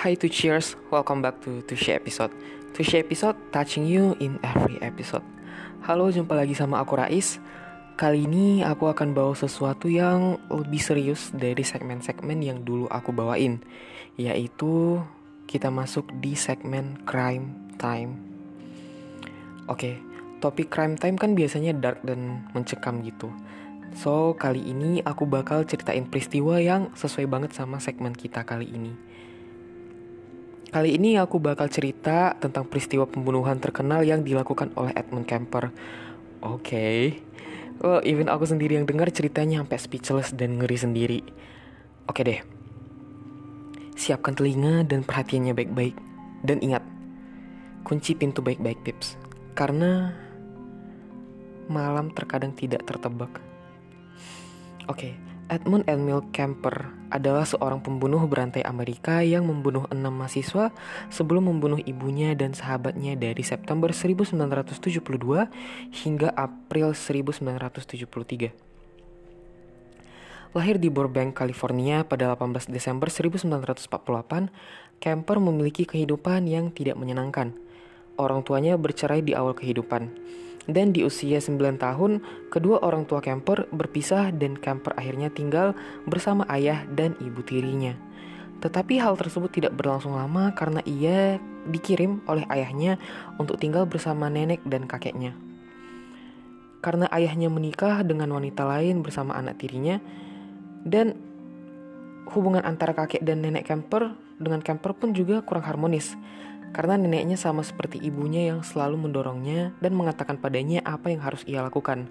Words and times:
Hi 0.00 0.16
to 0.16 0.32
cheers, 0.32 0.80
welcome 0.88 1.20
back 1.20 1.44
to 1.44 1.60
Tushy 1.68 1.92
episode. 1.92 2.32
Tushy 2.72 3.04
episode 3.04 3.36
touching 3.52 3.84
you 3.84 4.16
in 4.16 4.40
every 4.40 4.80
episode. 4.80 5.20
Halo, 5.84 6.08
jumpa 6.08 6.32
lagi 6.32 6.56
sama 6.56 6.80
aku 6.80 6.96
Rais. 6.96 7.36
Kali 8.00 8.24
ini 8.24 8.64
aku 8.64 8.88
akan 8.88 9.12
bawa 9.12 9.36
sesuatu 9.36 9.92
yang 9.92 10.40
lebih 10.48 10.80
serius 10.80 11.28
dari 11.36 11.60
segmen-segmen 11.60 12.40
yang 12.40 12.64
dulu 12.64 12.88
aku 12.88 13.12
bawain, 13.12 13.60
yaitu 14.16 15.04
kita 15.44 15.68
masuk 15.68 16.08
di 16.16 16.32
segmen 16.32 16.96
crime 17.04 17.76
time. 17.76 18.16
Oke, 19.68 20.00
topik 20.40 20.72
crime 20.72 20.96
time 20.96 21.20
kan 21.20 21.36
biasanya 21.36 21.76
dark 21.76 22.00
dan 22.08 22.48
mencekam 22.56 23.04
gitu. 23.04 23.28
So, 24.00 24.32
kali 24.32 24.64
ini 24.64 25.04
aku 25.04 25.28
bakal 25.28 25.68
ceritain 25.68 26.08
peristiwa 26.08 26.56
yang 26.56 26.88
sesuai 26.96 27.28
banget 27.28 27.52
sama 27.52 27.76
segmen 27.84 28.16
kita 28.16 28.48
kali 28.48 28.64
ini. 28.64 28.96
Kali 30.70 30.94
ini 30.94 31.18
aku 31.18 31.42
bakal 31.42 31.66
cerita 31.66 32.38
tentang 32.38 32.62
peristiwa 32.62 33.02
pembunuhan 33.02 33.58
terkenal 33.58 34.06
yang 34.06 34.22
dilakukan 34.22 34.70
oleh 34.78 34.94
Edmund 34.94 35.26
Kemper. 35.26 35.74
Oke. 36.46 36.62
Okay. 36.62 37.00
Well, 37.82 37.98
even 38.06 38.30
aku 38.30 38.46
sendiri 38.46 38.78
yang 38.78 38.86
dengar 38.86 39.10
ceritanya 39.10 39.66
sampai 39.66 39.78
speechless 39.82 40.30
dan 40.30 40.62
ngeri 40.62 40.78
sendiri. 40.78 41.20
Oke 42.06 42.22
okay 42.22 42.22
deh. 42.22 42.40
Siapkan 43.98 44.38
telinga 44.38 44.86
dan 44.86 45.02
perhatiannya 45.02 45.58
baik-baik. 45.58 45.96
Dan 46.46 46.62
ingat, 46.62 46.86
kunci 47.82 48.14
pintu 48.14 48.38
baik-baik, 48.38 48.78
Pips. 48.86 49.18
Karena 49.58 50.14
malam 51.66 52.14
terkadang 52.14 52.54
tidak 52.54 52.86
tertebak. 52.86 53.42
Oke, 54.86 55.10
okay. 55.10 55.12
Edmund 55.50 55.82
Emil 55.90 56.22
Kemper 56.30 56.94
adalah 57.10 57.42
seorang 57.42 57.82
pembunuh 57.82 58.22
berantai 58.30 58.62
Amerika 58.62 59.18
yang 59.18 59.50
membunuh 59.50 59.82
enam 59.90 60.14
mahasiswa 60.14 60.70
sebelum 61.10 61.50
membunuh 61.50 61.82
ibunya 61.82 62.38
dan 62.38 62.54
sahabatnya 62.54 63.18
dari 63.18 63.42
September 63.42 63.90
1972 63.90 65.02
hingga 65.90 66.30
April 66.38 66.94
1973. 66.94 68.54
Lahir 70.54 70.78
di 70.78 70.86
Burbank, 70.86 71.34
California 71.34 72.06
pada 72.06 72.30
18 72.38 72.70
Desember 72.70 73.10
1948, 73.10 74.54
Kemper 75.02 75.42
memiliki 75.42 75.82
kehidupan 75.82 76.46
yang 76.46 76.70
tidak 76.70 76.94
menyenangkan. 76.94 77.58
Orang 78.14 78.46
tuanya 78.46 78.78
bercerai 78.78 79.26
di 79.26 79.34
awal 79.34 79.58
kehidupan 79.58 80.14
dan 80.70 80.94
di 80.94 81.02
usia 81.02 81.42
9 81.42 81.78
tahun, 81.78 82.22
kedua 82.48 82.82
orang 82.82 83.06
tua 83.06 83.18
Kemper 83.18 83.66
berpisah 83.70 84.30
dan 84.34 84.54
Kemper 84.58 84.94
akhirnya 84.94 85.30
tinggal 85.30 85.74
bersama 86.06 86.46
ayah 86.50 86.86
dan 86.94 87.18
ibu 87.18 87.42
tirinya. 87.42 87.94
Tetapi 88.60 89.00
hal 89.00 89.16
tersebut 89.16 89.50
tidak 89.50 89.72
berlangsung 89.74 90.14
lama 90.14 90.52
karena 90.52 90.84
ia 90.84 91.40
dikirim 91.68 92.20
oleh 92.28 92.44
ayahnya 92.52 93.00
untuk 93.40 93.56
tinggal 93.56 93.88
bersama 93.88 94.28
nenek 94.28 94.60
dan 94.68 94.84
kakeknya. 94.84 95.32
Karena 96.80 97.08
ayahnya 97.12 97.52
menikah 97.52 98.00
dengan 98.04 98.32
wanita 98.32 98.64
lain 98.64 99.04
bersama 99.04 99.36
anak 99.36 99.60
tirinya, 99.60 100.00
dan 100.84 101.16
hubungan 102.32 102.64
antara 102.64 102.96
kakek 102.96 103.20
dan 103.20 103.44
nenek 103.44 103.68
Kemper 103.68 104.16
dengan 104.40 104.64
Kemper 104.64 104.96
pun 104.96 105.12
juga 105.12 105.44
kurang 105.44 105.68
harmonis 105.68 106.16
karena 106.70 106.94
neneknya 106.94 107.34
sama 107.34 107.66
seperti 107.66 107.98
ibunya 107.98 108.54
yang 108.54 108.62
selalu 108.62 109.08
mendorongnya 109.08 109.74
dan 109.82 109.92
mengatakan 109.94 110.38
padanya 110.38 110.82
apa 110.86 111.10
yang 111.10 111.22
harus 111.22 111.42
ia 111.46 111.62
lakukan. 111.62 112.06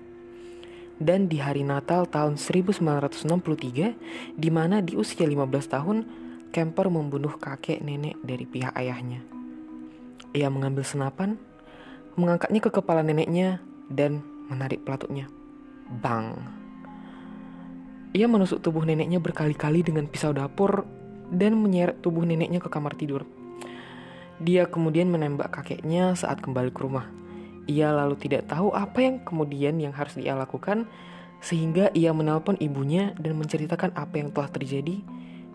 Dan 1.00 1.32
di 1.32 1.40
hari 1.40 1.64
Natal 1.64 2.04
tahun 2.12 2.36
1963, 2.36 4.36
di 4.36 4.50
mana 4.52 4.84
di 4.84 5.00
usia 5.00 5.24
15 5.24 5.48
tahun, 5.72 5.98
Kemper 6.50 6.92
membunuh 6.92 7.40
kakek 7.40 7.80
nenek 7.80 8.20
dari 8.26 8.44
pihak 8.44 8.76
ayahnya. 8.76 9.24
Ia 10.36 10.52
mengambil 10.52 10.84
senapan, 10.84 11.40
mengangkatnya 12.20 12.60
ke 12.60 12.70
kepala 12.74 13.06
neneknya, 13.06 13.64
dan 13.88 14.20
menarik 14.52 14.84
pelatutnya. 14.84 15.32
Bang! 15.88 16.36
Ia 18.12 18.26
menusuk 18.26 18.66
tubuh 18.66 18.84
neneknya 18.84 19.22
berkali-kali 19.22 19.86
dengan 19.86 20.10
pisau 20.10 20.34
dapur 20.34 20.84
dan 21.30 21.54
menyeret 21.56 22.02
tubuh 22.02 22.26
neneknya 22.26 22.58
ke 22.58 22.68
kamar 22.68 22.98
tidur. 22.98 23.24
Dia 24.40 24.72
kemudian 24.72 25.12
menembak 25.12 25.52
kakeknya 25.52 26.16
saat 26.16 26.40
kembali 26.40 26.72
ke 26.72 26.80
rumah. 26.80 27.12
Ia 27.68 27.92
lalu 27.92 28.16
tidak 28.16 28.48
tahu 28.48 28.72
apa 28.72 29.04
yang 29.04 29.16
kemudian 29.22 29.78
yang 29.78 29.92
harus 29.92 30.16
ia 30.16 30.34
lakukan, 30.34 30.88
sehingga 31.44 31.92
ia 31.92 32.16
menelpon 32.16 32.56
ibunya 32.60 33.12
dan 33.20 33.36
menceritakan 33.36 33.96
apa 33.96 34.16
yang 34.20 34.32
telah 34.32 34.48
terjadi 34.52 35.04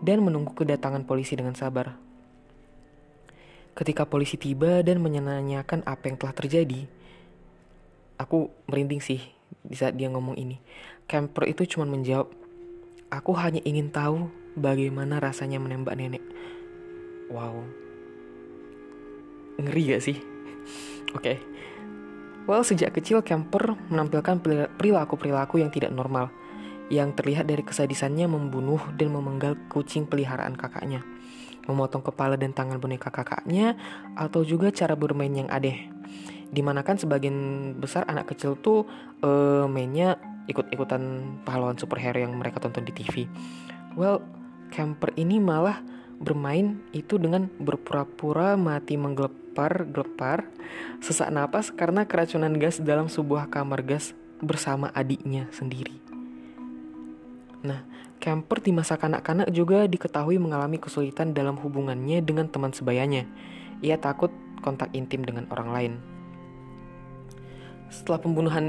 dan 0.01 0.21
menunggu 0.21 0.53
kedatangan 0.53 1.05
polisi 1.05 1.33
dengan 1.33 1.57
sabar. 1.57 1.97
Ketika 3.75 4.07
polisi 4.07 4.39
tiba 4.39 4.79
dan 4.85 5.03
menanyakan 5.03 5.83
apa 5.83 6.07
yang 6.07 6.15
telah 6.15 6.31
terjadi, 6.31 6.87
aku 8.15 8.47
merinding 8.71 9.03
sih 9.03 9.19
di 9.65 9.75
saat 9.75 9.99
dia 9.99 10.07
ngomong 10.07 10.39
ini. 10.39 10.61
Camper 11.09 11.51
itu 11.51 11.67
cuma 11.67 11.83
menjawab, 11.89 12.31
"Aku 13.11 13.35
hanya 13.35 13.59
ingin 13.67 13.91
tahu 13.91 14.31
bagaimana 14.55 15.19
rasanya 15.19 15.59
menembak 15.59 15.99
nenek." 15.99 16.23
Wow, 17.27 17.67
Ngeri 19.59 19.95
gak 19.95 20.03
sih? 20.03 20.17
Oke. 21.15 21.21
Okay. 21.23 21.37
Well, 22.45 22.61
sejak 22.61 22.93
kecil 22.93 23.25
Kemper 23.25 23.73
menampilkan 23.89 24.37
perilaku-perilaku 24.77 25.57
yang 25.65 25.73
tidak 25.73 25.89
normal, 25.89 26.29
yang 26.93 27.17
terlihat 27.17 27.49
dari 27.49 27.65
kesadisannya 27.65 28.29
membunuh 28.29 28.77
dan 28.93 29.09
memenggal 29.09 29.57
kucing 29.65 30.05
peliharaan 30.05 30.53
kakaknya, 30.53 31.01
memotong 31.65 32.05
kepala 32.05 32.37
dan 32.37 32.53
tangan 32.53 32.77
boneka 32.77 33.09
kakaknya, 33.09 33.73
atau 34.13 34.45
juga 34.45 34.69
cara 34.69 34.93
bermain 34.93 35.33
yang 35.33 35.49
aneh. 35.49 35.89
Di 36.53 36.61
mana 36.61 36.85
kan 36.85 37.01
sebagian 37.01 37.73
besar 37.81 38.05
anak 38.05 38.29
kecil 38.37 38.61
tuh 38.61 38.85
uh, 39.25 39.65
mainnya 39.65 40.21
ikut-ikutan 40.45 41.01
pahlawan 41.41 41.81
superhero 41.81 42.21
yang 42.21 42.37
mereka 42.37 42.61
tonton 42.61 42.85
di 42.85 42.93
TV. 42.93 43.25
Well, 43.97 44.21
Kemper 44.69 45.17
ini 45.17 45.41
malah 45.41 45.81
bermain 46.21 46.77
itu 46.93 47.17
dengan 47.17 47.49
berpura-pura 47.57 48.53
mati 48.53 49.01
menggelap 49.01 49.44
gelepar-gelepar 49.55 50.51
sesak 50.99 51.31
napas 51.31 51.71
karena 51.71 52.03
keracunan 52.03 52.51
gas 52.59 52.83
dalam 52.83 53.07
sebuah 53.07 53.47
kamar 53.47 53.87
gas 53.87 54.11
bersama 54.43 54.91
adiknya 54.91 55.47
sendiri. 55.55 55.95
Nah, 57.63 57.87
Camper 58.19 58.59
di 58.59 58.75
masa 58.75 58.99
kanak-kanak 58.99 59.47
juga 59.55 59.87
diketahui 59.87 60.35
mengalami 60.35 60.75
kesulitan 60.75 61.31
dalam 61.31 61.55
hubungannya 61.55 62.19
dengan 62.19 62.51
teman 62.51 62.75
sebayanya. 62.75 63.23
Ia 63.79 63.95
takut 63.95 64.27
kontak 64.59 64.91
intim 64.91 65.23
dengan 65.23 65.47
orang 65.47 65.69
lain. 65.71 65.93
Setelah 67.87 68.19
pembunuhan 68.19 68.67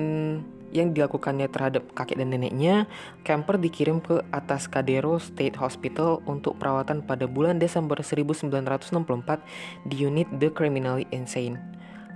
yang 0.75 0.95
dilakukannya 0.95 1.47
terhadap 1.51 1.93
kakek 1.95 2.19
dan 2.19 2.35
neneknya, 2.35 2.91
Kemper 3.23 3.61
dikirim 3.61 4.03
ke 4.03 4.23
Atascadero 4.35 5.19
State 5.23 5.59
Hospital 5.59 6.23
untuk 6.27 6.59
perawatan 6.59 7.03
pada 7.07 7.29
bulan 7.31 7.59
Desember 7.63 7.99
1964 8.01 8.51
di 9.87 9.97
unit 10.03 10.27
The 10.37 10.51
Criminally 10.51 11.07
Insane. 11.15 11.59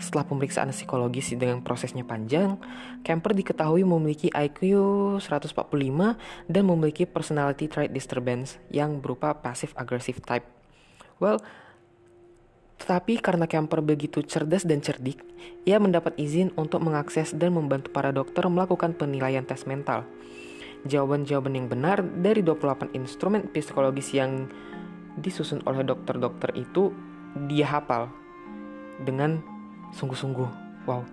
Setelah 0.00 0.24
pemeriksaan 0.24 0.72
psikologis 0.72 1.28
dengan 1.36 1.60
prosesnya 1.60 2.08
panjang, 2.08 2.56
Kemper 3.04 3.36
diketahui 3.36 3.84
memiliki 3.84 4.32
IQ 4.32 4.60
145 5.20 5.52
dan 6.48 6.62
memiliki 6.64 7.04
personality 7.04 7.68
trait 7.68 7.92
disturbance 7.92 8.56
yang 8.72 9.04
berupa 9.04 9.36
passive 9.36 9.76
aggressive 9.76 10.24
type. 10.24 10.48
Well, 11.20 11.44
tetapi 12.80 13.20
karena 13.20 13.44
Kemper 13.44 13.84
begitu 13.84 14.24
cerdas 14.24 14.64
dan 14.64 14.80
cerdik, 14.80 15.20
ia 15.68 15.76
mendapat 15.76 16.16
izin 16.16 16.48
untuk 16.56 16.80
mengakses 16.80 17.36
dan 17.36 17.52
membantu 17.52 17.92
para 17.92 18.08
dokter 18.08 18.40
melakukan 18.48 18.96
penilaian 18.96 19.44
tes 19.44 19.68
mental. 19.68 20.08
Jawaban-jawaban 20.88 21.60
yang 21.60 21.68
benar 21.68 22.00
dari 22.00 22.40
28 22.40 22.96
instrumen 22.96 23.52
psikologis 23.52 24.16
yang 24.16 24.48
disusun 25.20 25.60
oleh 25.68 25.84
dokter-dokter 25.84 26.56
itu 26.56 26.88
dia 27.52 27.68
hafal 27.68 28.08
dengan 29.04 29.44
sungguh-sungguh. 29.92 30.48
Wow, 30.88 31.04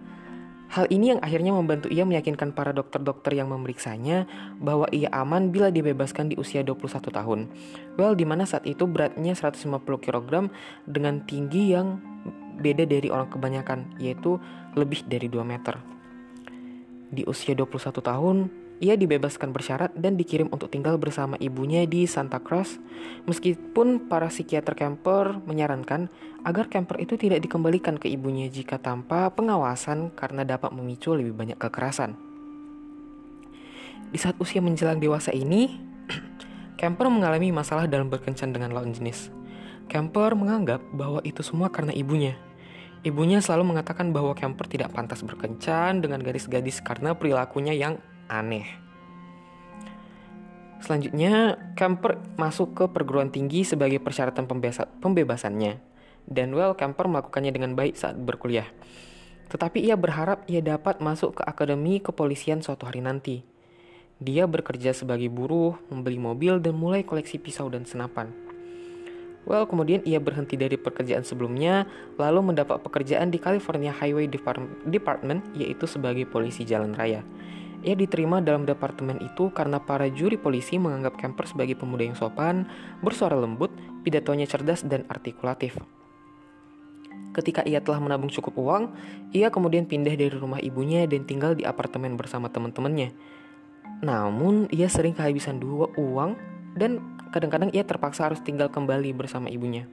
Hal 0.68 0.92
ini 0.92 1.16
yang 1.16 1.22
akhirnya 1.24 1.56
membantu 1.56 1.88
ia 1.88 2.04
meyakinkan 2.04 2.52
para 2.52 2.76
dokter-dokter 2.76 3.40
yang 3.40 3.48
memeriksanya 3.48 4.28
bahwa 4.60 4.84
ia 4.92 5.08
aman 5.16 5.48
bila 5.48 5.72
dibebaskan 5.72 6.28
di 6.28 6.36
usia 6.36 6.60
21 6.60 7.08
tahun. 7.08 7.40
Well, 7.96 8.20
di 8.20 8.28
mana 8.28 8.44
saat 8.44 8.68
itu 8.68 8.84
beratnya 8.84 9.32
150 9.32 9.80
kg 10.04 10.52
dengan 10.84 11.24
tinggi 11.24 11.72
yang 11.72 12.04
beda 12.60 12.84
dari 12.84 13.08
orang 13.08 13.32
kebanyakan, 13.32 13.96
yaitu 13.96 14.42
lebih 14.76 15.08
dari 15.08 15.32
2 15.32 15.40
meter. 15.48 15.80
Di 17.16 17.24
usia 17.24 17.56
21 17.56 18.04
tahun, 18.04 18.67
ia 18.78 18.94
dibebaskan 18.94 19.50
bersyarat 19.50 19.94
dan 19.98 20.18
dikirim 20.18 20.50
untuk 20.54 20.70
tinggal 20.70 21.02
bersama 21.02 21.34
ibunya 21.42 21.86
di 21.90 22.06
Santa 22.06 22.38
Cruz, 22.38 22.78
meskipun 23.26 24.06
para 24.06 24.30
psikiater 24.30 24.78
camper 24.78 25.42
menyarankan 25.46 26.10
agar 26.46 26.70
camper 26.70 27.02
itu 27.02 27.18
tidak 27.18 27.42
dikembalikan 27.42 27.98
ke 27.98 28.06
ibunya 28.10 28.46
jika 28.48 28.78
tanpa 28.78 29.34
pengawasan 29.34 30.14
karena 30.14 30.46
dapat 30.46 30.70
memicu 30.74 31.18
lebih 31.18 31.34
banyak 31.34 31.58
kekerasan. 31.58 32.14
Di 34.08 34.18
saat 34.22 34.40
usia 34.40 34.64
menjelang 34.64 35.04
dewasa 35.04 35.36
ini, 35.36 35.74
camper 36.80 37.12
mengalami 37.12 37.52
masalah 37.52 37.90
dalam 37.90 38.08
berkencan 38.08 38.56
dengan 38.56 38.72
lawan 38.72 38.96
jenis. 38.96 39.34
Kemper 39.88 40.36
menganggap 40.36 40.84
bahwa 40.92 41.24
itu 41.24 41.40
semua 41.40 41.72
karena 41.72 41.96
ibunya. 41.96 42.36
Ibunya 43.08 43.40
selalu 43.40 43.72
mengatakan 43.72 44.12
bahwa 44.12 44.36
Kemper 44.36 44.68
tidak 44.68 44.92
pantas 44.92 45.24
berkencan 45.24 46.04
dengan 46.04 46.20
gadis-gadis 46.20 46.84
karena 46.84 47.16
perilakunya 47.16 47.72
yang 47.72 47.96
aneh. 48.28 48.68
Selanjutnya, 50.78 51.58
Kemper 51.74 52.22
masuk 52.38 52.78
ke 52.78 52.86
perguruan 52.88 53.34
tinggi 53.34 53.66
sebagai 53.66 53.98
persyaratan 53.98 54.46
pembebasannya. 55.02 55.82
Dan 56.28 56.54
well, 56.54 56.78
Kemper 56.78 57.10
melakukannya 57.10 57.50
dengan 57.50 57.74
baik 57.74 57.98
saat 57.98 58.16
berkuliah. 58.20 58.70
Tetapi 59.48 59.80
ia 59.80 59.96
berharap 59.96 60.44
ia 60.52 60.60
dapat 60.60 61.00
masuk 61.00 61.40
ke 61.40 61.44
akademi 61.48 62.04
kepolisian 62.04 62.60
suatu 62.60 62.86
hari 62.86 63.00
nanti. 63.00 63.42
Dia 64.20 64.44
bekerja 64.50 64.92
sebagai 64.92 65.30
buruh, 65.30 65.78
membeli 65.88 66.20
mobil, 66.20 66.60
dan 66.60 66.76
mulai 66.76 67.06
koleksi 67.06 67.40
pisau 67.40 67.70
dan 67.70 67.86
senapan. 67.88 68.34
Well, 69.48 69.64
kemudian 69.64 70.04
ia 70.04 70.20
berhenti 70.20 70.60
dari 70.60 70.76
pekerjaan 70.76 71.24
sebelumnya, 71.24 71.88
lalu 72.20 72.52
mendapat 72.52 72.84
pekerjaan 72.84 73.32
di 73.32 73.40
California 73.40 73.96
Highway 73.96 74.28
Department, 74.84 75.42
yaitu 75.56 75.88
sebagai 75.88 76.28
polisi 76.28 76.68
jalan 76.68 76.92
raya. 76.92 77.24
Ia 77.88 77.96
diterima 77.96 78.44
dalam 78.44 78.68
departemen 78.68 79.24
itu 79.24 79.48
karena 79.56 79.80
para 79.80 80.12
juri 80.12 80.36
polisi 80.36 80.76
menganggap 80.76 81.16
Kemper 81.16 81.48
sebagai 81.48 81.80
pemuda 81.80 82.04
yang 82.04 82.20
sopan, 82.20 82.68
bersuara 83.00 83.40
lembut, 83.40 83.72
pidatonya 84.04 84.44
cerdas 84.44 84.84
dan 84.84 85.08
artikulatif. 85.08 85.80
Ketika 87.32 87.64
ia 87.64 87.80
telah 87.80 88.04
menabung 88.04 88.28
cukup 88.28 88.60
uang, 88.60 88.84
ia 89.32 89.48
kemudian 89.48 89.88
pindah 89.88 90.20
dari 90.20 90.36
rumah 90.36 90.60
ibunya 90.60 91.08
dan 91.08 91.24
tinggal 91.24 91.56
di 91.56 91.64
apartemen 91.64 92.20
bersama 92.20 92.52
teman-temannya. 92.52 93.16
Namun, 94.04 94.68
ia 94.68 94.92
sering 94.92 95.16
kehabisan 95.16 95.64
dua 95.64 95.88
uang 95.96 96.36
dan 96.76 97.00
kadang-kadang 97.32 97.72
ia 97.72 97.88
terpaksa 97.88 98.28
harus 98.28 98.44
tinggal 98.44 98.68
kembali 98.68 99.16
bersama 99.16 99.48
ibunya. 99.48 99.88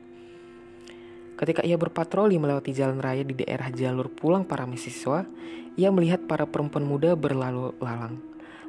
Ketika 1.35 1.67
ia 1.67 1.75
berpatroli 1.75 2.39
melewati 2.39 2.71
jalan 2.71 3.03
raya 3.03 3.27
di 3.27 3.35
daerah 3.35 3.67
jalur 3.75 4.07
pulang 4.07 4.47
para 4.47 4.63
mahasiswa, 4.71 5.27
ia 5.75 5.91
melihat 5.91 6.23
para 6.31 6.47
perempuan 6.47 6.87
muda 6.87 7.19
berlalu 7.19 7.75
lalang. 7.83 8.23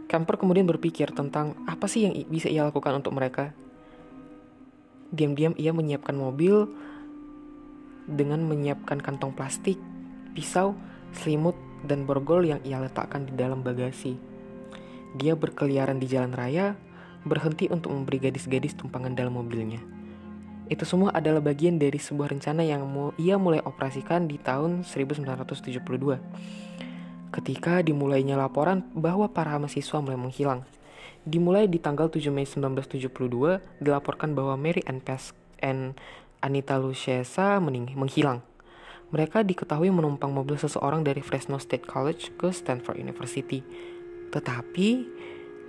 Camper 0.10 0.38
kemudian 0.42 0.66
berpikir 0.66 1.14
tentang 1.14 1.54
apa 1.70 1.86
sih 1.86 2.10
yang 2.10 2.14
bisa 2.26 2.50
ia 2.50 2.66
lakukan 2.66 2.98
untuk 2.98 3.14
mereka. 3.14 3.54
Diam-diam 5.14 5.54
ia 5.62 5.70
menyiapkan 5.74 6.18
mobil 6.18 6.66
dengan 8.10 8.42
menyiapkan 8.46 9.02
kantong 9.02 9.34
plastik, 9.34 9.78
pisau, 10.34 10.74
selimut, 11.14 11.58
dan 11.86 12.10
borgol 12.10 12.46
yang 12.46 12.62
ia 12.66 12.82
letakkan 12.82 13.30
di 13.30 13.34
dalam 13.38 13.62
bagasi. 13.62 14.18
Dia 15.18 15.38
berkeliaran 15.38 16.02
di 16.02 16.10
jalan 16.10 16.34
raya, 16.34 16.74
berhenti 17.26 17.70
untuk 17.70 17.94
memberi 17.94 18.30
gadis-gadis 18.30 18.78
tumpangan 18.78 19.14
dalam 19.14 19.38
mobilnya. 19.38 19.82
Itu 20.66 20.82
semua 20.84 21.14
adalah 21.14 21.46
bagian 21.46 21.78
dari 21.78 22.02
sebuah 22.02 22.34
rencana 22.34 22.66
yang 22.66 22.86
ia 23.22 23.38
mulai 23.38 23.62
operasikan 23.62 24.26
di 24.26 24.42
tahun 24.42 24.82
1972. 24.82 25.82
Ketika 27.30 27.86
dimulainya 27.86 28.34
laporan 28.40 28.82
bahwa 28.98 29.30
para 29.30 29.54
mahasiswa 29.62 30.02
mulai 30.02 30.18
menghilang. 30.18 30.66
Dimulai 31.26 31.66
di 31.66 31.82
tanggal 31.82 32.10
7 32.10 32.30
Mei 32.30 32.46
1972, 32.46 33.82
dilaporkan 33.82 34.38
bahwa 34.38 34.54
Mary 34.58 34.86
Ann 34.86 35.02
Pesk 35.02 35.34
and 35.62 35.98
Anita 36.42 36.78
Luchesa 36.78 37.58
menghilang. 37.62 38.46
Mereka 39.10 39.46
diketahui 39.46 39.90
menumpang 39.90 40.30
mobil 40.34 40.58
seseorang 40.58 41.02
dari 41.06 41.22
Fresno 41.22 41.58
State 41.58 41.86
College 41.86 42.34
ke 42.38 42.54
Stanford 42.54 43.02
University. 43.02 43.62
Tetapi 44.34 44.90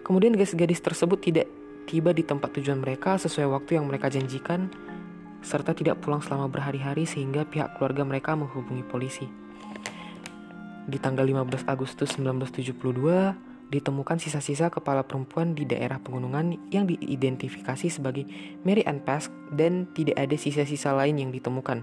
Kemudian 0.07 0.39
gadis-gadis 0.39 0.79
tersebut 0.79 1.19
tidak 1.19 1.51
tiba 1.87 2.11
di 2.11 2.27
tempat 2.27 2.53
tujuan 2.59 2.83
mereka 2.83 3.17
sesuai 3.17 3.47
waktu 3.57 3.79
yang 3.79 3.87
mereka 3.87 4.11
janjikan, 4.11 4.69
serta 5.41 5.73
tidak 5.73 6.03
pulang 6.03 6.19
selama 6.19 6.51
berhari-hari 6.51 7.07
sehingga 7.07 7.47
pihak 7.47 7.79
keluarga 7.79 8.03
mereka 8.03 8.35
menghubungi 8.35 8.83
polisi. 8.83 9.27
Di 10.87 10.99
tanggal 10.99 11.23
15 11.27 11.67
Agustus 11.71 12.19
1972, 12.19 13.71
ditemukan 13.71 14.19
sisa-sisa 14.23 14.71
kepala 14.71 15.03
perempuan 15.03 15.55
di 15.55 15.67
daerah 15.67 15.99
pegunungan 15.99 16.71
yang 16.71 16.87
diidentifikasi 16.87 17.91
sebagai 17.91 18.27
Mary 18.63 18.87
Ann 18.87 19.03
Pask 19.03 19.31
dan 19.51 19.91
tidak 19.95 20.19
ada 20.19 20.37
sisa-sisa 20.39 20.95
lain 20.95 21.19
yang 21.19 21.31
ditemukan. 21.35 21.83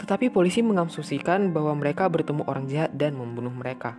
Tetapi 0.00 0.32
polisi 0.32 0.64
mengasumsikan 0.64 1.52
bahwa 1.52 1.76
mereka 1.76 2.08
bertemu 2.08 2.44
orang 2.48 2.64
jahat 2.68 2.92
dan 2.96 3.16
membunuh 3.16 3.52
mereka. 3.52 3.96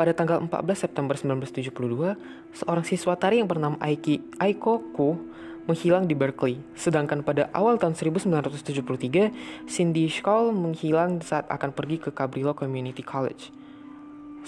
Pada 0.00 0.16
tanggal 0.16 0.40
14 0.40 0.88
September 0.88 1.12
1972, 1.12 2.16
seorang 2.56 2.88
siswa 2.88 3.20
tari 3.20 3.36
yang 3.36 3.44
bernama 3.44 3.76
Aiki 3.84 4.24
Aiko 4.40 4.80
Ku 4.96 5.20
menghilang 5.68 6.08
di 6.08 6.16
Berkeley. 6.16 6.56
Sedangkan 6.72 7.20
pada 7.20 7.52
awal 7.52 7.76
tahun 7.76 7.92
1973, 7.92 9.68
Cindy 9.68 10.08
Scholl 10.08 10.56
menghilang 10.56 11.20
saat 11.20 11.44
akan 11.52 11.76
pergi 11.76 12.00
ke 12.00 12.16
Cabrillo 12.16 12.56
Community 12.56 13.04
College. 13.04 13.52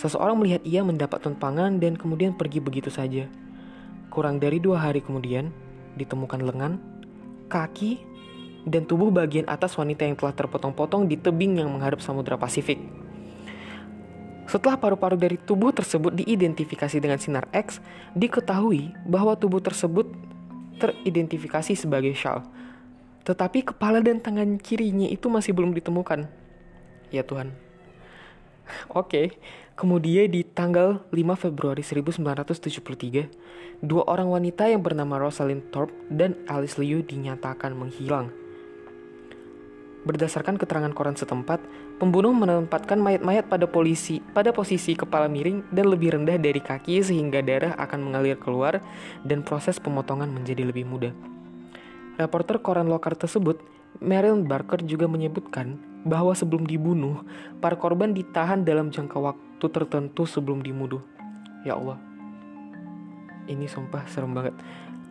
Seseorang 0.00 0.40
melihat 0.40 0.64
ia 0.64 0.80
mendapat 0.80 1.20
tumpangan 1.20 1.76
dan 1.76 2.00
kemudian 2.00 2.32
pergi 2.32 2.64
begitu 2.64 2.88
saja. 2.88 3.28
Kurang 4.08 4.40
dari 4.40 4.56
dua 4.56 4.80
hari 4.80 5.04
kemudian, 5.04 5.52
ditemukan 6.00 6.48
lengan, 6.48 6.80
kaki, 7.52 8.00
dan 8.64 8.88
tubuh 8.88 9.12
bagian 9.12 9.44
atas 9.52 9.76
wanita 9.76 10.08
yang 10.08 10.16
telah 10.16 10.32
terpotong-potong 10.32 11.12
di 11.12 11.20
tebing 11.20 11.60
yang 11.60 11.68
menghadap 11.68 12.00
Samudra 12.00 12.40
Pasifik. 12.40 12.80
Setelah 14.46 14.76
paru-paru 14.76 15.14
dari 15.16 15.38
tubuh 15.38 15.70
tersebut 15.70 16.12
diidentifikasi 16.18 16.98
dengan 16.98 17.16
sinar 17.16 17.46
X, 17.54 17.78
diketahui 18.18 18.92
bahwa 19.06 19.38
tubuh 19.38 19.62
tersebut 19.62 20.10
teridentifikasi 20.82 21.78
sebagai 21.78 22.12
Shal. 22.18 22.42
Tetapi 23.22 23.70
kepala 23.70 24.02
dan 24.02 24.18
tangan 24.18 24.58
kirinya 24.58 25.06
itu 25.06 25.30
masih 25.30 25.54
belum 25.54 25.70
ditemukan. 25.78 26.26
Ya 27.14 27.22
Tuhan. 27.22 27.54
Oke, 28.90 29.38
kemudian 29.78 30.30
di 30.30 30.42
tanggal 30.42 31.06
5 31.10 31.34
Februari 31.38 31.82
1973, 31.86 33.82
dua 33.82 34.02
orang 34.10 34.30
wanita 34.30 34.66
yang 34.66 34.82
bernama 34.82 35.18
Rosalind 35.22 35.70
Thorpe 35.70 35.94
dan 36.10 36.34
Alice 36.50 36.78
Liu 36.82 37.02
dinyatakan 37.02 37.74
menghilang. 37.74 38.30
Berdasarkan 40.02 40.58
keterangan 40.58 40.90
koran 40.90 41.14
setempat, 41.14 41.62
pembunuh 42.02 42.34
menempatkan 42.34 42.98
mayat-mayat 42.98 43.46
pada 43.46 43.70
polisi 43.70 44.18
pada 44.34 44.50
posisi 44.50 44.98
kepala 44.98 45.30
miring 45.30 45.70
dan 45.70 45.86
lebih 45.86 46.18
rendah 46.18 46.34
dari 46.34 46.58
kaki 46.58 46.98
sehingga 46.98 47.38
darah 47.46 47.78
akan 47.78 48.10
mengalir 48.10 48.34
keluar 48.42 48.82
dan 49.22 49.46
proses 49.46 49.78
pemotongan 49.78 50.26
menjadi 50.26 50.66
lebih 50.66 50.82
mudah. 50.82 51.14
Reporter 52.18 52.58
koran 52.58 52.90
lokal 52.90 53.14
tersebut, 53.14 53.62
Meryl 54.02 54.34
Barker 54.42 54.82
juga 54.82 55.06
menyebutkan 55.06 55.78
bahwa 56.02 56.34
sebelum 56.34 56.66
dibunuh, 56.66 57.22
para 57.62 57.78
korban 57.78 58.10
ditahan 58.10 58.66
dalam 58.66 58.90
jangka 58.90 59.22
waktu 59.22 59.66
tertentu 59.70 60.26
sebelum 60.26 60.58
dimuduh. 60.58 61.00
Ya 61.62 61.78
Allah. 61.78 62.02
Ini 63.46 63.70
sumpah 63.70 64.10
serem 64.10 64.34
banget. 64.34 64.58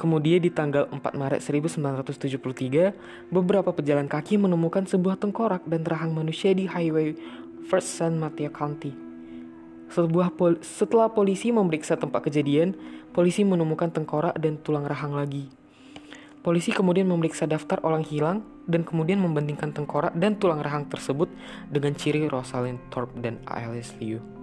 Kemudian 0.02 0.42
di 0.42 0.50
tanggal 0.50 0.90
4 0.90 0.98
Maret 1.14 1.46
1973, 1.46 3.30
beberapa 3.30 3.70
pejalan 3.70 4.10
kaki 4.10 4.42
menemukan 4.42 4.82
sebuah 4.90 5.22
tengkorak 5.22 5.62
dan 5.70 5.86
rahang 5.86 6.18
manusia 6.18 6.58
di 6.58 6.66
highway 6.66 7.14
First 7.70 8.02
San 8.02 8.18
Mateo 8.18 8.50
County. 8.50 8.98
Sebuah 9.94 10.34
pol 10.34 10.58
setelah 10.66 11.14
polisi 11.14 11.54
memeriksa 11.54 12.02
tempat 12.02 12.26
kejadian, 12.26 12.74
polisi 13.14 13.46
menemukan 13.46 13.94
tengkorak 13.94 14.34
dan 14.42 14.58
tulang 14.66 14.90
rahang 14.90 15.14
lagi. 15.14 15.54
Polisi 16.42 16.74
kemudian 16.74 17.06
memeriksa 17.06 17.46
daftar 17.46 17.78
orang 17.86 18.02
hilang 18.02 18.42
dan 18.66 18.82
kemudian 18.82 19.22
membandingkan 19.22 19.70
tengkorak 19.70 20.18
dan 20.18 20.34
tulang 20.42 20.66
rahang 20.66 20.90
tersebut 20.90 21.30
dengan 21.70 21.94
ciri 21.94 22.26
Rosalind 22.26 22.82
Thorpe 22.90 23.22
dan 23.22 23.38
Alice 23.46 23.94
Liu. 24.02 24.41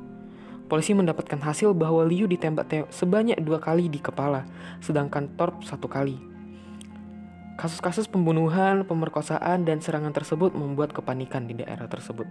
Polisi 0.68 0.92
mendapatkan 0.92 1.40
hasil 1.40 1.72
bahwa 1.72 2.04
Liu 2.04 2.28
ditembak 2.28 2.68
sebanyak 2.92 3.40
dua 3.40 3.56
kali 3.56 3.88
di 3.88 4.04
kepala, 4.04 4.44
sedangkan 4.84 5.32
Thorpe 5.32 5.64
satu 5.64 5.88
kali. 5.88 6.20
Kasus-kasus 7.56 8.04
pembunuhan, 8.06 8.84
pemerkosaan, 8.84 9.64
dan 9.64 9.80
serangan 9.80 10.12
tersebut 10.12 10.52
membuat 10.52 10.92
kepanikan 10.92 11.48
di 11.48 11.56
daerah 11.56 11.88
tersebut. 11.88 12.28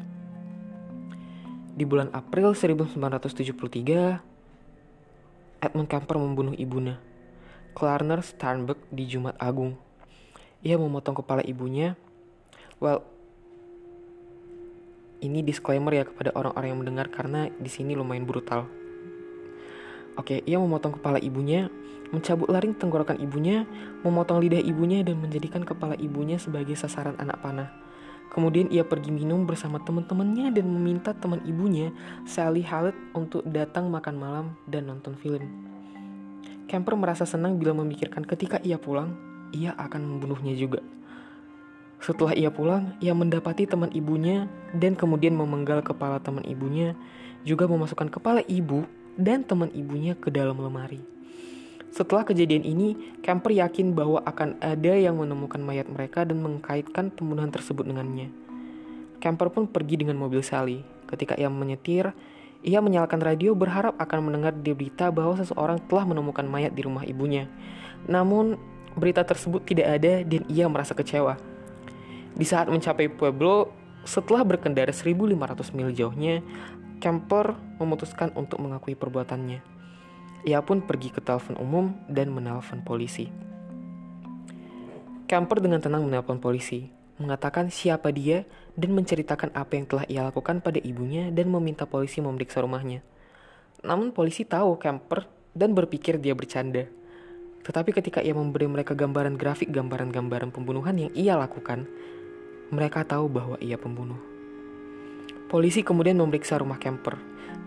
Di 1.73 1.83
bulan 1.83 2.13
April 2.13 2.53
1973, 2.53 4.21
Edmund 5.57 5.89
Kemper 5.89 6.21
membunuh 6.21 6.53
ibunya, 6.53 7.01
Klarner 7.73 8.21
Sternberg, 8.21 8.77
di 8.93 9.09
Jumat 9.09 9.33
Agung. 9.41 9.75
Ia 10.61 10.77
memotong 10.77 11.25
kepala 11.25 11.41
ibunya. 11.41 11.97
Well, 12.77 13.01
ini 15.21 15.41
disclaimer 15.41 15.93
ya 15.93 16.03
kepada 16.05 16.33
orang-orang 16.37 16.69
yang 16.69 16.79
mendengar 16.81 17.07
karena 17.09 17.49
di 17.57 17.69
sini 17.69 17.97
lumayan 17.97 18.27
brutal. 18.27 18.69
Oke, 20.17 20.41
ia 20.49 20.57
memotong 20.57 20.97
kepala 20.97 21.21
ibunya, 21.21 21.69
mencabut 22.09 22.49
laring 22.49 22.73
tenggorokan 22.73 23.21
ibunya, 23.21 23.69
memotong 24.01 24.41
lidah 24.41 24.61
ibunya 24.61 25.05
dan 25.05 25.21
menjadikan 25.21 25.61
kepala 25.61 25.93
ibunya 26.01 26.41
sebagai 26.41 26.73
sasaran 26.73 27.13
anak 27.21 27.37
panah. 27.41 27.69
Kemudian 28.33 28.67
ia 28.73 28.83
pergi 28.83 29.13
minum 29.13 29.47
bersama 29.47 29.79
teman-temannya 29.79 30.51
dan 30.51 30.65
meminta 30.67 31.15
teman 31.15 31.39
ibunya, 31.47 31.93
Sally 32.27 32.65
Hallett, 32.65 32.97
untuk 33.15 33.45
datang 33.47 33.87
makan 33.87 34.15
malam 34.19 34.45
dan 34.67 34.89
nonton 34.89 35.15
film. 35.15 35.47
Kemper 36.67 36.99
merasa 36.99 37.23
senang 37.23 37.55
bila 37.55 37.71
memikirkan 37.71 38.27
ketika 38.27 38.59
ia 38.59 38.75
pulang, 38.75 39.15
ia 39.55 39.71
akan 39.79 40.03
membunuhnya 40.03 40.51
juga. 40.59 40.83
Setelah 41.97 42.37
ia 42.37 42.53
pulang, 42.53 42.93
ia 43.01 43.11
mendapati 43.17 43.65
teman 43.65 43.89
ibunya 43.89 44.45
dan 44.77 44.93
kemudian 44.93 45.33
memenggal 45.33 45.81
kepala 45.81 46.21
teman 46.21 46.45
ibunya, 46.45 46.93
juga 47.41 47.65
memasukkan 47.65 48.13
kepala 48.13 48.45
ibu 48.45 48.85
dan 49.17 49.41
teman 49.41 49.73
ibunya 49.73 50.13
ke 50.13 50.29
dalam 50.29 50.61
lemari. 50.61 51.01
Setelah 51.89 52.27
kejadian 52.27 52.61
ini, 52.61 53.17
Camper 53.25 53.57
yakin 53.57 53.97
bahwa 53.97 54.21
akan 54.21 54.61
ada 54.61 54.93
yang 54.93 55.17
menemukan 55.17 55.57
mayat 55.57 55.89
mereka 55.89 56.21
dan 56.27 56.43
mengkaitkan 56.45 57.09
pembunuhan 57.09 57.49
tersebut 57.49 57.89
dengannya. 57.89 58.29
Camper 59.17 59.49
pun 59.49 59.65
pergi 59.65 59.97
dengan 60.05 60.21
mobil 60.21 60.45
Sally. 60.45 60.85
Ketika 61.09 61.33
ia 61.33 61.49
menyetir, 61.49 62.13
ia 62.61 62.83
menyalakan 62.83 63.23
radio 63.23 63.57
berharap 63.57 63.97
akan 63.97 64.29
mendengar 64.29 64.53
di 64.53 64.77
berita 64.77 65.09
bahwa 65.09 65.41
seseorang 65.41 65.81
telah 65.89 66.05
menemukan 66.05 66.45
mayat 66.45 66.75
di 66.77 66.85
rumah 66.85 67.01
ibunya. 67.01 67.49
Namun, 68.05 68.61
berita 68.93 69.25
tersebut 69.25 69.65
tidak 69.65 69.97
ada 69.97 70.21
dan 70.21 70.45
ia 70.45 70.69
merasa 70.69 70.93
kecewa. 70.93 71.56
Di 72.37 72.45
saat 72.45 72.69
mencapai 72.69 73.09
Pueblo, 73.09 73.73
setelah 74.05 74.45
berkendara 74.45 74.93
1500 74.93 75.73
mil 75.73 75.89
jauhnya, 75.89 76.45
Camper 77.01 77.57
memutuskan 77.81 78.29
untuk 78.37 78.61
mengakui 78.61 78.93
perbuatannya. 78.93 79.65
Ia 80.45 80.61
pun 80.61 80.85
pergi 80.85 81.09
ke 81.09 81.17
telepon 81.17 81.57
umum 81.57 81.97
dan 82.05 82.29
menelpon 82.29 82.85
polisi. 82.85 83.25
Camper 85.25 85.57
dengan 85.65 85.81
tenang 85.81 86.05
menelpon 86.05 86.37
polisi, 86.37 86.93
mengatakan 87.17 87.73
siapa 87.73 88.13
dia 88.13 88.45
dan 88.77 88.93
menceritakan 88.93 89.57
apa 89.57 89.73
yang 89.73 89.85
telah 89.89 90.05
ia 90.05 90.21
lakukan 90.21 90.61
pada 90.61 90.77
ibunya 90.77 91.33
dan 91.33 91.49
meminta 91.49 91.89
polisi 91.89 92.21
memeriksa 92.21 92.61
rumahnya. 92.61 93.01
Namun 93.81 94.13
polisi 94.13 94.45
tahu 94.45 94.77
Camper 94.77 95.25
dan 95.57 95.73
berpikir 95.73 96.21
dia 96.21 96.37
bercanda. 96.37 96.85
Tetapi 97.65 97.91
ketika 97.97 98.21
ia 98.21 98.31
memberi 98.31 98.69
mereka 98.69 98.93
gambaran 98.93 99.35
grafik 99.35 99.73
gambaran-gambaran 99.73 100.53
pembunuhan 100.53 100.95
yang 100.95 101.11
ia 101.17 101.35
lakukan, 101.35 101.89
mereka 102.67 103.07
tahu 103.07 103.31
bahwa 103.31 103.55
ia 103.63 103.79
pembunuh. 103.79 104.19
Polisi 105.47 105.79
kemudian 105.79 106.19
memeriksa 106.19 106.59
rumah 106.59 106.75
Kemper. 106.75 107.15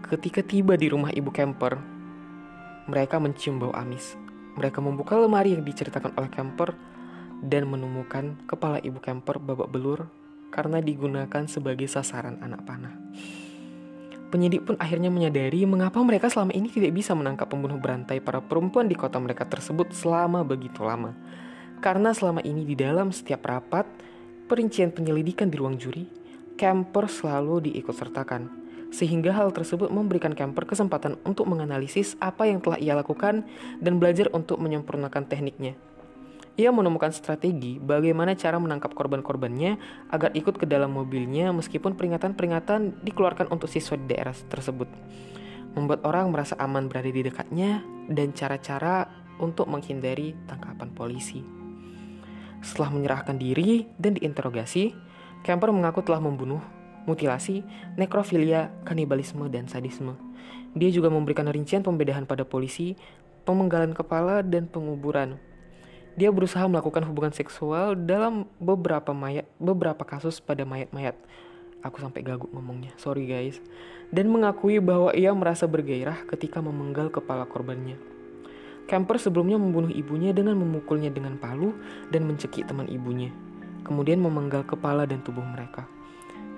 Ketika 0.05 0.45
tiba 0.45 0.77
di 0.77 0.93
rumah 0.93 1.09
ibu 1.15 1.33
Kemper, 1.33 1.81
mereka 2.85 3.17
mencium 3.17 3.57
bau 3.57 3.73
amis. 3.73 4.19
Mereka 4.61 4.85
membuka 4.85 5.17
lemari 5.17 5.57
yang 5.57 5.65
diceritakan 5.65 6.13
oleh 6.21 6.29
Kemper 6.29 6.77
dan 7.41 7.65
menemukan 7.71 8.37
kepala 8.45 8.83
ibu 8.85 9.01
Kemper 9.01 9.41
babak 9.41 9.73
belur 9.73 10.13
karena 10.53 10.83
digunakan 10.85 11.49
sebagai 11.49 11.89
sasaran 11.89 12.37
anak 12.45 12.61
panah. 12.69 12.93
Penyidik 14.31 14.63
pun 14.63 14.77
akhirnya 14.79 15.11
menyadari 15.11 15.67
mengapa 15.67 15.99
mereka 16.07 16.31
selama 16.31 16.55
ini 16.55 16.71
tidak 16.71 16.95
bisa 16.95 17.17
menangkap 17.19 17.51
pembunuh 17.51 17.83
berantai 17.83 18.23
para 18.23 18.39
perempuan 18.39 18.87
di 18.87 18.95
kota 18.95 19.19
mereka 19.19 19.43
tersebut 19.49 19.91
selama 19.91 20.47
begitu 20.47 20.87
lama. 20.87 21.19
Karena 21.83 22.15
selama 22.15 22.39
ini 22.45 22.63
di 22.63 22.79
dalam 22.79 23.11
setiap 23.11 23.43
rapat, 23.49 23.89
perincian 24.51 24.91
penyelidikan 24.91 25.47
di 25.47 25.55
ruang 25.55 25.79
juri, 25.79 26.11
Kemper 26.59 27.07
selalu 27.07 27.71
diikut 27.71 27.95
sertakan. 27.95 28.51
Sehingga 28.91 29.31
hal 29.31 29.55
tersebut 29.55 29.87
memberikan 29.95 30.35
Kemper 30.35 30.67
kesempatan 30.67 31.15
untuk 31.23 31.47
menganalisis 31.47 32.19
apa 32.19 32.51
yang 32.51 32.59
telah 32.59 32.75
ia 32.83 32.99
lakukan 32.99 33.47
dan 33.79 34.03
belajar 34.03 34.27
untuk 34.35 34.59
menyempurnakan 34.59 35.31
tekniknya. 35.31 35.79
Ia 36.59 36.75
menemukan 36.75 37.15
strategi 37.15 37.79
bagaimana 37.79 38.35
cara 38.35 38.59
menangkap 38.59 38.91
korban-korbannya 38.93 39.79
agar 40.11 40.35
ikut 40.35 40.59
ke 40.59 40.67
dalam 40.67 40.91
mobilnya 40.91 41.55
meskipun 41.55 41.95
peringatan-peringatan 41.95 43.07
dikeluarkan 43.07 43.49
untuk 43.55 43.71
siswa 43.71 43.95
di 43.95 44.11
daerah 44.11 44.35
tersebut. 44.35 44.91
Membuat 45.79 46.03
orang 46.03 46.35
merasa 46.35 46.59
aman 46.59 46.91
berada 46.91 47.07
di 47.07 47.23
dekatnya 47.23 47.87
dan 48.11 48.35
cara-cara 48.35 49.07
untuk 49.39 49.71
menghindari 49.71 50.35
tangkapan 50.51 50.91
polisi. 50.91 51.60
Setelah 52.61 52.93
menyerahkan 52.93 53.37
diri 53.41 53.89
dan 53.97 54.17
diinterogasi, 54.17 54.93
Kemper 55.41 55.73
mengaku 55.73 56.05
telah 56.05 56.21
membunuh, 56.21 56.61
mutilasi, 57.09 57.65
nekrofilia, 57.97 58.69
kanibalisme, 58.85 59.49
dan 59.49 59.65
sadisme. 59.65 60.17
Dia 60.77 60.93
juga 60.93 61.09
memberikan 61.09 61.49
rincian 61.49 61.81
pembedahan 61.81 62.29
pada 62.29 62.45
polisi, 62.45 62.95
pemenggalan 63.49 63.97
kepala, 63.97 64.45
dan 64.45 64.69
penguburan. 64.69 65.41
Dia 66.21 66.29
berusaha 66.29 66.63
melakukan 66.69 67.09
hubungan 67.09 67.33
seksual 67.33 67.97
dalam 67.97 68.45
beberapa 68.61 69.17
mayat, 69.17 69.49
beberapa 69.57 70.05
kasus 70.05 70.43
pada 70.45 70.69
mayat-mayat. 70.69 71.17
Aku 71.81 71.97
sampai 71.97 72.21
gaguk 72.21 72.53
ngomongnya, 72.53 72.93
sorry 73.01 73.25
guys. 73.25 73.57
Dan 74.13 74.29
mengakui 74.29 74.77
bahwa 74.85 75.17
ia 75.17 75.33
merasa 75.33 75.65
bergairah 75.65 76.29
ketika 76.29 76.61
memenggal 76.61 77.09
kepala 77.09 77.49
korbannya. 77.49 78.20
Kemper 78.91 79.23
sebelumnya 79.23 79.55
membunuh 79.55 79.95
ibunya 79.95 80.35
dengan 80.35 80.59
memukulnya 80.59 81.15
dengan 81.15 81.39
palu 81.39 81.71
dan 82.11 82.27
mencekik 82.27 82.67
teman 82.67 82.91
ibunya, 82.91 83.31
kemudian 83.87 84.19
memenggal 84.19 84.67
kepala 84.67 85.07
dan 85.07 85.23
tubuh 85.23 85.47
mereka. 85.47 85.87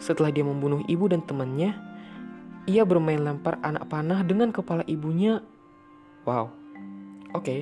Setelah 0.00 0.32
dia 0.32 0.40
membunuh 0.40 0.80
ibu 0.88 1.12
dan 1.12 1.20
temannya, 1.28 1.76
ia 2.64 2.88
bermain 2.88 3.20
lempar 3.20 3.60
anak 3.60 3.84
panah 3.84 4.24
dengan 4.24 4.48
kepala 4.48 4.80
ibunya. 4.88 5.44
Wow, 6.24 6.48
oke. 7.36 7.44
Okay. 7.44 7.60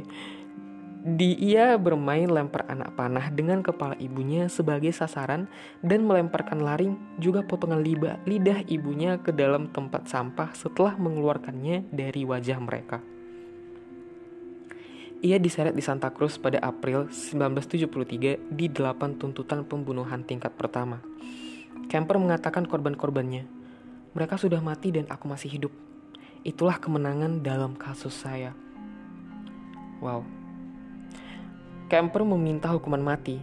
Di 1.00 1.34
ia 1.34 1.74
bermain 1.74 2.30
lempar 2.30 2.68
anak 2.70 2.94
panah 2.94 3.26
dengan 3.32 3.66
kepala 3.66 3.98
ibunya 3.98 4.46
sebagai 4.46 4.94
sasaran 4.94 5.50
dan 5.82 6.06
melemparkan 6.06 6.62
laring 6.62 6.94
juga 7.18 7.42
potongan 7.42 7.82
lidah, 7.82 8.22
lidah 8.22 8.62
ibunya 8.70 9.18
ke 9.18 9.34
dalam 9.34 9.72
tempat 9.74 10.06
sampah 10.06 10.54
setelah 10.54 10.94
mengeluarkannya 10.94 11.90
dari 11.90 12.22
wajah 12.22 12.60
mereka. 12.62 13.00
Ia 15.20 15.36
diseret 15.36 15.76
di 15.76 15.84
Santa 15.84 16.08
Cruz 16.16 16.40
pada 16.40 16.56
April 16.64 17.12
1973 17.12 18.56
di 18.56 18.66
delapan 18.72 19.20
tuntutan 19.20 19.68
pembunuhan 19.68 20.24
tingkat 20.24 20.56
pertama. 20.56 21.04
Kemper 21.92 22.16
mengatakan 22.16 22.64
korban-korbannya, 22.64 23.44
mereka 24.16 24.40
sudah 24.40 24.64
mati 24.64 24.88
dan 24.96 25.04
aku 25.12 25.28
masih 25.28 25.52
hidup. 25.52 25.72
Itulah 26.40 26.80
kemenangan 26.80 27.44
dalam 27.44 27.76
kasus 27.76 28.16
saya. 28.16 28.56
Wow. 30.00 30.24
Kemper 31.92 32.24
meminta 32.24 32.72
hukuman 32.72 33.04
mati, 33.04 33.36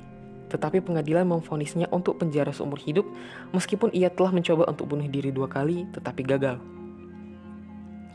tetapi 0.49 0.81
pengadilan 0.81 1.29
memfonisnya 1.29 1.93
untuk 1.93 2.17
penjara 2.17 2.49
seumur 2.57 2.81
hidup 2.81 3.05
meskipun 3.53 3.93
ia 3.93 4.09
telah 4.09 4.33
mencoba 4.33 4.65
untuk 4.65 4.89
bunuh 4.89 5.05
diri 5.05 5.29
dua 5.29 5.45
kali 5.45 5.85
tetapi 5.93 6.25
gagal. 6.25 6.57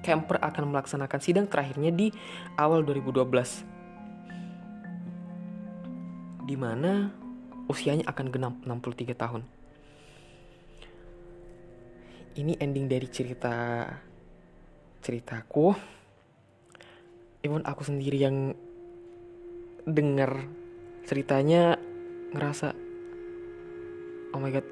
Kemper 0.02 0.42
akan 0.42 0.74
melaksanakan 0.74 1.20
sidang 1.22 1.46
terakhirnya 1.46 1.94
di 1.94 2.10
awal 2.58 2.82
2012. 2.82 3.62
Di 6.42 6.56
mana 6.58 7.14
usianya 7.70 8.04
akan 8.10 8.26
genap 8.34 8.54
63 8.66 9.14
tahun. 9.14 9.42
Ini 12.34 12.58
ending 12.58 12.90
dari 12.90 13.06
cerita 13.06 13.86
ceritaku. 15.00 15.70
Even 17.42 17.62
aku 17.62 17.82
sendiri 17.86 18.18
yang 18.18 18.54
dengar 19.86 20.46
ceritanya 21.06 21.74
ngerasa 22.32 22.70
oh 24.32 24.38
my 24.38 24.50
god 24.54 24.66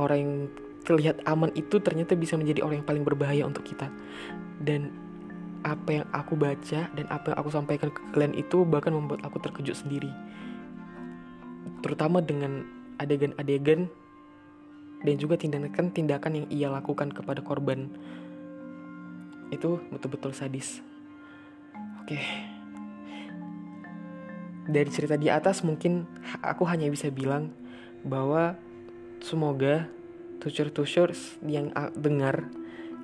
orang 0.00 0.18
yang 0.18 0.34
terlihat 0.88 1.20
aman 1.28 1.52
itu 1.52 1.76
ternyata 1.84 2.16
bisa 2.16 2.40
menjadi 2.40 2.64
orang 2.64 2.80
yang 2.80 2.88
paling 2.88 3.04
berbahaya 3.04 3.44
untuk 3.44 3.68
kita. 3.68 3.92
Dan 4.56 4.88
apa 5.60 6.00
yang 6.00 6.06
aku 6.16 6.32
baca 6.32 6.88
dan 6.88 7.06
apa 7.12 7.34
yang 7.34 7.38
aku 7.44 7.50
sampaikan 7.52 7.92
ke 7.92 8.00
kalian 8.16 8.32
itu 8.32 8.64
bahkan 8.64 8.96
membuat 8.96 9.20
aku 9.20 9.36
terkejut 9.36 9.76
sendiri. 9.76 10.08
Terutama 11.84 12.24
dengan 12.24 12.64
adegan-adegan 12.96 13.92
dan 15.04 15.14
juga 15.20 15.36
tindakan-tindakan 15.36 16.32
yang 16.32 16.46
ia 16.48 16.68
lakukan 16.72 17.12
kepada 17.12 17.44
korban. 17.44 17.92
Itu 19.52 19.84
betul-betul 19.92 20.32
sadis. 20.32 20.80
Oke. 22.00 22.16
Dari 24.68 24.88
cerita 24.88 25.20
di 25.20 25.28
atas 25.28 25.60
mungkin 25.60 26.08
aku 26.40 26.64
hanya 26.64 26.88
bisa 26.88 27.12
bilang 27.12 27.52
bahwa 28.04 28.56
semoga 29.20 29.88
tusur-tusur 30.38 31.12
yang 31.46 31.74
dengar 31.98 32.46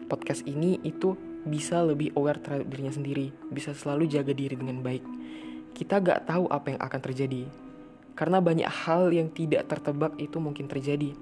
podcast 0.07 0.47
ini 0.47 0.79
itu 0.87 1.19
bisa 1.45 1.85
lebih 1.85 2.15
aware 2.17 2.41
terhadap 2.41 2.67
dirinya 2.73 2.95
sendiri, 2.95 3.35
bisa 3.53 3.77
selalu 3.77 4.09
jaga 4.09 4.33
diri 4.33 4.57
dengan 4.57 4.81
baik. 4.81 5.05
Kita 5.77 6.01
gak 6.01 6.31
tahu 6.31 6.49
apa 6.49 6.73
yang 6.73 6.81
akan 6.81 7.01
terjadi, 7.03 7.43
karena 8.17 8.39
banyak 8.41 8.71
hal 8.71 9.11
yang 9.13 9.29
tidak 9.29 9.67
tertebak 9.69 10.15
itu 10.17 10.39
mungkin 10.41 10.71
terjadi. 10.71 11.13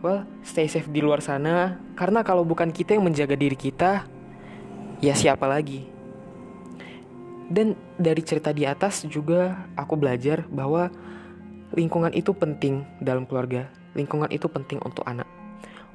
Well, 0.00 0.24
stay 0.44 0.68
safe 0.68 0.88
di 0.88 1.00
luar 1.04 1.20
sana, 1.20 1.80
karena 1.96 2.24
kalau 2.24 2.44
bukan 2.44 2.70
kita 2.72 2.96
yang 2.96 3.04
menjaga 3.04 3.36
diri 3.36 3.56
kita, 3.56 4.04
ya 5.00 5.12
siapa 5.16 5.44
lagi? 5.48 5.84
Dan 7.44 7.76
dari 8.00 8.24
cerita 8.24 8.52
di 8.56 8.64
atas 8.64 9.04
juga 9.04 9.68
aku 9.76 10.00
belajar 10.00 10.48
bahwa 10.48 10.88
lingkungan 11.76 12.16
itu 12.16 12.32
penting 12.32 12.84
dalam 13.04 13.28
keluarga. 13.28 13.68
Lingkungan 13.94 14.30
itu 14.30 14.50
penting 14.50 14.82
untuk 14.82 15.06
anak. 15.06 15.26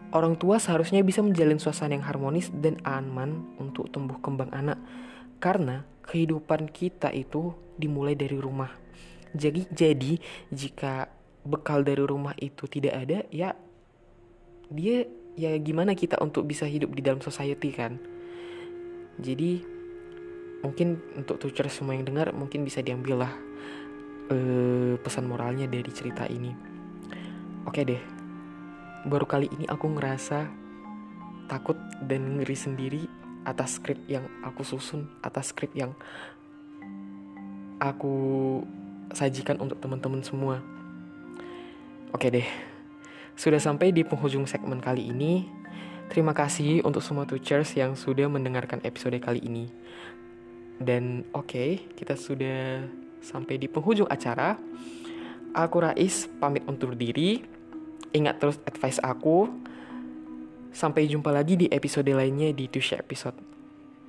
Orang 0.09 0.41
tua 0.41 0.57
seharusnya 0.57 1.05
bisa 1.05 1.21
menjalin 1.21 1.61
suasana 1.61 1.93
yang 1.93 2.07
harmonis 2.07 2.49
dan 2.49 2.81
aman 2.81 3.45
untuk 3.61 3.93
tumbuh 3.93 4.17
kembang 4.23 4.49
anak. 4.49 4.81
Karena 5.37 5.85
kehidupan 6.01 6.73
kita 6.73 7.13
itu 7.13 7.53
dimulai 7.77 8.17
dari 8.17 8.41
rumah. 8.41 8.73
Jadi 9.37 9.69
jadi 9.69 10.17
jika 10.49 11.13
bekal 11.45 11.85
dari 11.85 12.01
rumah 12.01 12.33
itu 12.41 12.65
tidak 12.65 12.93
ada 13.05 13.23
ya 13.29 13.53
dia 14.73 15.05
ya 15.37 15.55
gimana 15.61 15.93
kita 15.93 16.17
untuk 16.19 16.49
bisa 16.49 16.65
hidup 16.65 16.89
di 16.97 17.05
dalam 17.05 17.21
society 17.21 17.69
kan. 17.69 18.01
Jadi 19.21 19.61
mungkin 20.65 20.99
untuk 21.15 21.39
teacher 21.39 21.69
semua 21.71 21.95
yang 21.95 22.03
dengar 22.03 22.35
mungkin 22.35 22.65
bisa 22.65 22.83
diambil 22.83 23.23
lah 23.23 23.33
uh, 24.33 24.93
pesan 24.99 25.29
moralnya 25.29 25.69
dari 25.69 25.87
cerita 25.93 26.25
ini. 26.25 26.68
Oke 27.69 27.85
deh, 27.85 28.01
baru 29.05 29.29
kali 29.29 29.45
ini 29.53 29.69
aku 29.69 29.93
ngerasa 29.93 30.49
takut 31.45 31.77
dan 32.01 32.41
ngeri 32.41 32.57
sendiri 32.57 33.05
atas 33.45 33.77
skrip 33.77 34.09
yang 34.09 34.25
aku 34.41 34.65
susun, 34.65 35.05
atas 35.21 35.53
skrip 35.53 35.69
yang 35.77 35.93
aku 37.77 38.17
sajikan 39.13 39.61
untuk 39.61 39.77
teman-teman 39.77 40.25
semua. 40.25 40.65
Oke 42.09 42.33
deh, 42.33 42.49
sudah 43.37 43.61
sampai 43.61 43.93
di 43.93 44.01
penghujung 44.01 44.49
segmen 44.49 44.81
kali 44.81 45.05
ini. 45.05 45.45
Terima 46.09 46.33
kasih 46.33 46.81
untuk 46.81 47.05
semua 47.05 47.29
teachers 47.29 47.77
yang 47.77 47.93
sudah 47.93 48.25
mendengarkan 48.25 48.81
episode 48.81 49.21
kali 49.21 49.45
ini. 49.45 49.69
Dan 50.81 51.21
oke, 51.37 51.53
okay, 51.53 51.69
kita 51.93 52.17
sudah 52.17 52.81
sampai 53.21 53.61
di 53.61 53.69
penghujung 53.69 54.09
acara. 54.09 54.57
Aku 55.53 55.85
Rais 55.85 56.25
pamit 56.41 56.65
undur 56.65 56.97
diri. 56.97 57.58
Ingat 58.15 58.41
terus 58.41 58.57
advice 58.65 58.99
aku. 59.03 59.49
Sampai 60.69 61.09
jumpa 61.09 61.33
lagi 61.33 61.57
di 61.57 61.67
episode 61.73 62.09
lainnya 62.13 62.53
di 62.53 62.69
Tushy 62.69 62.95
Episode. 62.95 63.37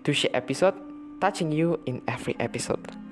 Tushy 0.04 0.28
Episode, 0.32 0.76
touching 1.20 1.52
you 1.52 1.80
in 1.84 2.04
every 2.08 2.36
episode. 2.40 3.09